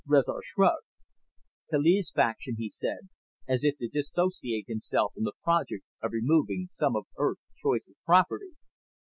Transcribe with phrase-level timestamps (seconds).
[0.07, 0.87] Rezar shrugged.
[1.71, 3.07] "Kaliz's faction," he said,
[3.47, 8.55] as if to dissociate himself from the project of removing some of Earth's choicest property.